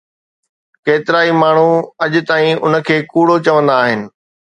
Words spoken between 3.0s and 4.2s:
ڪوڙ چوندا آهن